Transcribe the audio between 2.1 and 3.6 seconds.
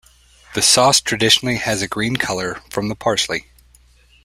colour, from the parsley.